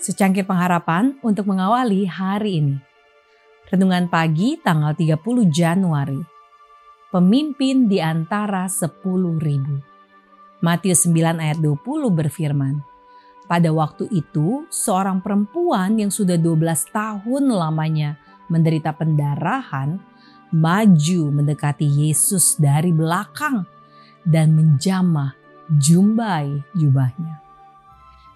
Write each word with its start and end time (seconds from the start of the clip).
Secangkir 0.00 0.48
pengharapan 0.48 1.20
untuk 1.20 1.44
mengawali 1.44 2.08
hari 2.08 2.64
ini. 2.64 2.80
Renungan 3.68 4.08
pagi 4.08 4.56
tanggal 4.56 4.96
30 4.96 5.20
Januari. 5.52 6.16
Pemimpin 7.12 7.84
di 7.84 8.00
antara 8.00 8.64
10 8.64 8.96
ribu. 9.36 9.76
Matius 10.64 11.04
9 11.04 11.44
ayat 11.44 11.60
20 11.60 12.16
berfirman, 12.16 12.80
Pada 13.44 13.68
waktu 13.76 14.08
itu 14.08 14.64
seorang 14.72 15.20
perempuan 15.20 16.00
yang 16.00 16.08
sudah 16.08 16.40
12 16.40 16.96
tahun 16.96 17.52
lamanya 17.52 18.16
menderita 18.48 18.96
pendarahan 18.96 20.00
maju 20.48 21.22
mendekati 21.28 22.08
Yesus 22.08 22.56
dari 22.56 22.88
belakang 22.88 23.68
dan 24.24 24.56
menjamah 24.56 25.36
jumbai 25.68 26.64
jubahnya. 26.72 27.49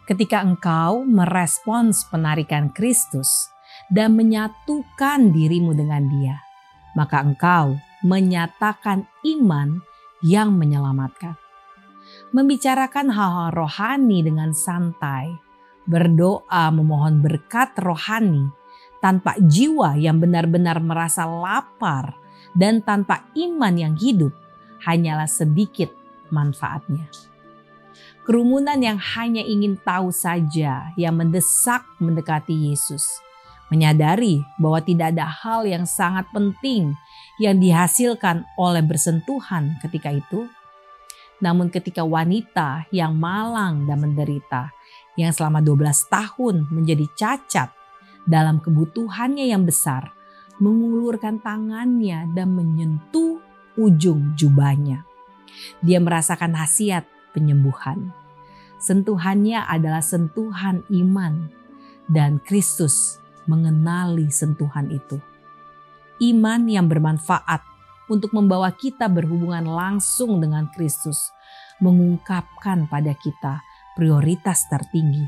Ketika 0.04 0.44
engkau 0.44 1.00
merespons 1.08 2.04
penarikan 2.12 2.68
Kristus 2.76 3.48
dan 3.88 4.12
menyatukan 4.12 5.32
dirimu 5.32 5.72
dengan 5.72 6.04
Dia, 6.12 6.36
maka 6.92 7.24
engkau 7.24 7.80
menyatakan 8.04 9.08
iman 9.24 9.80
yang 10.20 10.52
menyelamatkan. 10.60 11.40
Membicarakan 12.36 13.08
hal-hal 13.16 13.48
rohani 13.56 14.20
dengan 14.20 14.52
santai, 14.52 15.40
berdoa 15.88 16.68
memohon 16.68 17.24
berkat 17.24 17.72
rohani 17.80 18.52
tanpa 19.00 19.40
jiwa 19.40 19.96
yang 19.96 20.20
benar-benar 20.20 20.84
merasa 20.84 21.24
lapar 21.24 22.12
dan 22.52 22.84
tanpa 22.84 23.24
iman 23.40 23.72
yang 23.72 23.96
hidup 23.96 24.36
hanyalah 24.84 25.28
sedikit 25.28 25.88
manfaatnya. 26.28 27.08
Kerumunan 28.24 28.80
yang 28.80 28.96
hanya 28.96 29.44
ingin 29.44 29.76
tahu 29.80 30.08
saja, 30.08 30.90
yang 30.96 31.14
mendesak 31.16 31.84
mendekati 32.00 32.72
Yesus, 32.72 33.20
menyadari 33.68 34.40
bahwa 34.56 34.80
tidak 34.80 35.12
ada 35.12 35.28
hal 35.28 35.68
yang 35.68 35.84
sangat 35.84 36.24
penting 36.32 36.96
yang 37.42 37.60
dihasilkan 37.60 38.46
oleh 38.56 38.80
bersentuhan 38.80 39.76
ketika 39.84 40.14
itu. 40.14 40.48
Namun 41.42 41.68
ketika 41.68 42.06
wanita 42.06 42.88
yang 42.94 43.18
malang 43.18 43.84
dan 43.84 44.00
menderita, 44.00 44.72
yang 45.18 45.30
selama 45.34 45.60
12 45.60 46.08
tahun 46.10 46.54
menjadi 46.70 47.06
cacat 47.14 47.70
dalam 48.24 48.62
kebutuhannya 48.62 49.52
yang 49.52 49.68
besar, 49.68 50.14
mengulurkan 50.62 51.42
tangannya 51.42 52.30
dan 52.32 52.54
menyentuh 52.54 53.42
ujung 53.74 54.34
jubahnya. 54.38 55.02
Dia 55.82 55.98
merasakan 56.02 56.54
khasiat 56.54 57.06
penyembuhan. 57.34 58.14
Sentuhannya 58.78 59.66
adalah 59.66 60.00
sentuhan 60.00 60.86
iman 60.88 61.50
dan 62.06 62.38
Kristus 62.40 63.18
mengenali 63.50 64.30
sentuhan 64.32 64.88
itu. 64.88 65.20
Iman 66.22 66.70
yang 66.70 66.86
bermanfaat 66.86 67.60
untuk 68.08 68.36
membawa 68.36 68.70
kita 68.72 69.08
berhubungan 69.08 69.64
langsung 69.64 70.38
dengan 70.38 70.68
Kristus, 70.72 71.32
mengungkapkan 71.80 72.86
pada 72.86 73.16
kita 73.16 73.64
prioritas 73.96 74.68
tertinggi, 74.68 75.24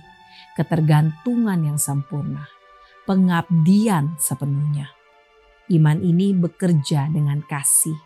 ketergantungan 0.54 1.58
yang 1.64 1.78
sempurna, 1.80 2.46
pengabdian 3.08 4.14
sepenuhnya. 4.20 4.92
Iman 5.66 5.98
ini 5.98 6.30
bekerja 6.30 7.10
dengan 7.10 7.42
kasih 7.42 7.96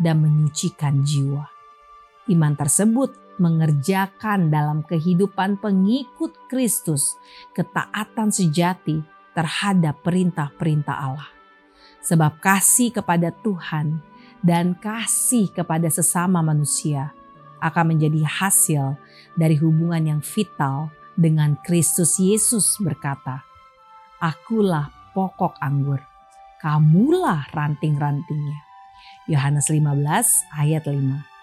dan 0.00 0.24
menyucikan 0.24 1.06
jiwa. 1.06 1.46
Iman 2.26 2.58
tersebut 2.58 3.14
mengerjakan 3.38 4.48
dalam 4.52 4.86
kehidupan 4.86 5.58
pengikut 5.58 6.34
Kristus 6.46 7.18
ketaatan 7.56 8.30
sejati 8.30 9.02
terhadap 9.34 10.00
perintah-perintah 10.06 10.96
Allah. 10.96 11.30
Sebab 12.04 12.38
kasih 12.38 12.94
kepada 12.94 13.32
Tuhan 13.32 13.98
dan 14.44 14.76
kasih 14.76 15.50
kepada 15.50 15.88
sesama 15.88 16.44
manusia 16.44 17.16
akan 17.64 17.96
menjadi 17.96 18.28
hasil 18.28 19.00
dari 19.34 19.56
hubungan 19.56 20.04
yang 20.04 20.20
vital 20.20 20.92
dengan 21.16 21.56
Kristus 21.64 22.20
Yesus 22.20 22.76
berkata, 22.76 23.40
Akulah 24.20 24.92
pokok 25.16 25.56
anggur, 25.64 26.02
kamulah 26.60 27.48
ranting-rantingnya. 27.56 28.60
Yohanes 29.24 29.72
15 29.72 30.60
ayat 30.60 30.84
5. 30.84 31.33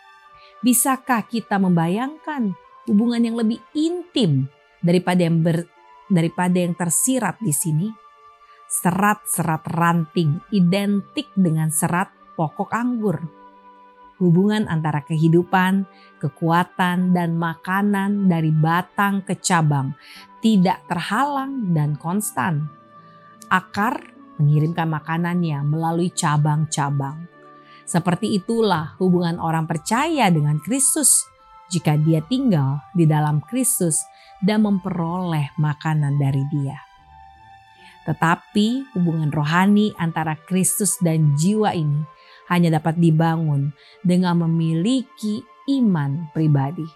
Bisakah 0.62 1.26
kita 1.26 1.58
membayangkan 1.58 2.54
hubungan 2.86 3.18
yang 3.18 3.34
lebih 3.34 3.58
intim 3.74 4.46
daripada 4.78 5.26
yang 5.26 5.42
ber, 5.42 5.66
daripada 6.06 6.54
yang 6.54 6.78
tersirat 6.78 7.42
di 7.42 7.50
sini? 7.50 7.90
Serat-serat 8.70 9.66
ranting 9.74 10.38
identik 10.54 11.34
dengan 11.34 11.74
serat 11.74 12.14
pokok 12.38 12.70
anggur. 12.78 13.18
Hubungan 14.22 14.70
antara 14.70 15.02
kehidupan, 15.02 15.90
kekuatan, 16.22 17.10
dan 17.10 17.42
makanan 17.42 18.30
dari 18.30 18.54
batang 18.54 19.26
ke 19.26 19.42
cabang 19.42 19.98
tidak 20.46 20.86
terhalang 20.86 21.74
dan 21.74 21.98
konstan. 21.98 22.70
Akar 23.50 24.14
mengirimkan 24.38 24.94
makanannya 24.94 25.58
melalui 25.66 26.14
cabang-cabang 26.14 27.31
seperti 27.92 28.40
itulah 28.40 28.96
hubungan 29.04 29.36
orang 29.36 29.68
percaya 29.68 30.32
dengan 30.32 30.64
Kristus 30.64 31.28
jika 31.68 32.00
dia 32.00 32.24
tinggal 32.24 32.80
di 32.96 33.04
dalam 33.04 33.44
Kristus 33.44 34.00
dan 34.40 34.64
memperoleh 34.64 35.52
makanan 35.60 36.16
dari 36.16 36.40
Dia. 36.48 36.80
Tetapi 38.08 38.96
hubungan 38.96 39.28
rohani 39.30 39.92
antara 40.00 40.40
Kristus 40.40 40.96
dan 41.04 41.36
jiwa 41.36 41.76
ini 41.76 42.08
hanya 42.48 42.80
dapat 42.80 42.96
dibangun 42.96 43.76
dengan 44.02 44.48
memiliki 44.48 45.44
iman 45.68 46.32
pribadi. 46.32 46.88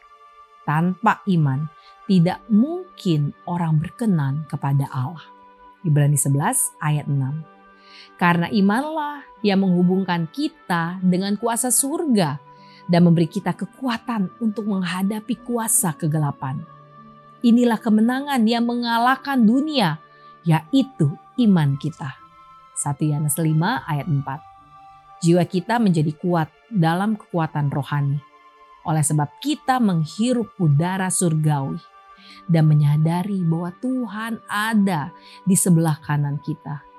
Tanpa 0.66 1.22
iman, 1.30 1.70
tidak 2.10 2.42
mungkin 2.50 3.38
orang 3.46 3.78
berkenan 3.78 4.50
kepada 4.50 4.90
Allah. 4.90 5.22
Ibrani 5.86 6.18
11 6.18 6.82
ayat 6.82 7.06
6. 7.06 7.55
Karena 8.16 8.48
imanlah 8.48 9.28
yang 9.44 9.62
menghubungkan 9.62 10.26
kita 10.32 10.98
dengan 11.04 11.36
kuasa 11.36 11.70
surga 11.70 12.40
dan 12.90 13.02
memberi 13.06 13.30
kita 13.30 13.54
kekuatan 13.54 14.30
untuk 14.42 14.70
menghadapi 14.70 15.42
kuasa 15.42 15.94
kegelapan. 15.98 16.62
Inilah 17.46 17.78
kemenangan 17.78 18.42
yang 18.50 18.66
mengalahkan 18.66 19.38
dunia, 19.46 20.02
yaitu 20.42 21.14
iman 21.38 21.78
kita. 21.78 22.18
1 22.74 23.06
Yohanes 23.06 23.38
5 23.38 23.46
ayat 23.86 24.08
4. 24.10 25.22
Jiwa 25.22 25.44
kita 25.46 25.78
menjadi 25.78 26.12
kuat 26.18 26.50
dalam 26.70 27.14
kekuatan 27.18 27.70
rohani. 27.70 28.20
Oleh 28.86 29.02
sebab 29.02 29.30
kita 29.42 29.82
menghirup 29.82 30.54
udara 30.62 31.10
surgawi 31.10 31.82
dan 32.46 32.70
menyadari 32.70 33.42
bahwa 33.42 33.74
Tuhan 33.82 34.42
ada 34.46 35.10
di 35.46 35.58
sebelah 35.58 35.98
kanan 36.02 36.38
kita 36.42 36.95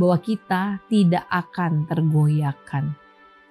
bahwa 0.00 0.16
kita 0.16 0.80
tidak 0.88 1.28
akan 1.28 1.84
tergoyahkan. 1.84 2.96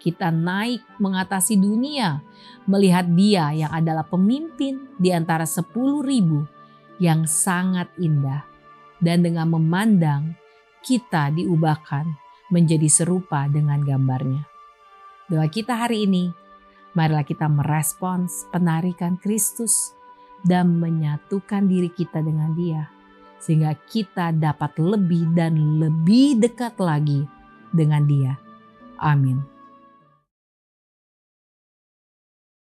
Kita 0.01 0.33
naik 0.33 0.81
mengatasi 0.97 1.61
dunia, 1.61 2.25
melihat 2.65 3.05
dia 3.05 3.53
yang 3.53 3.69
adalah 3.69 4.01
pemimpin 4.01 4.89
di 4.97 5.13
antara 5.13 5.45
sepuluh 5.45 6.01
ribu 6.01 6.41
yang 6.97 7.29
sangat 7.29 7.93
indah. 8.01 8.49
Dan 8.97 9.21
dengan 9.21 9.53
memandang, 9.53 10.33
kita 10.81 11.29
diubahkan 11.37 12.09
menjadi 12.49 12.89
serupa 12.89 13.45
dengan 13.45 13.85
gambarnya. 13.85 14.49
Doa 15.29 15.45
kita 15.45 15.77
hari 15.77 16.09
ini, 16.09 16.33
marilah 16.97 17.23
kita 17.23 17.45
merespons 17.45 18.49
penarikan 18.49 19.21
Kristus 19.21 19.93
dan 20.41 20.81
menyatukan 20.81 21.69
diri 21.69 21.93
kita 21.93 22.23
dengan 22.25 22.57
dia 22.57 22.98
sehingga 23.39 23.75
kita 23.87 24.35
dapat 24.35 24.75
lebih 24.77 25.31
dan 25.33 25.79
lebih 25.79 26.39
dekat 26.39 26.75
lagi 26.79 27.23
dengan 27.71 28.03
Dia. 28.05 28.33
Amin. 28.99 29.58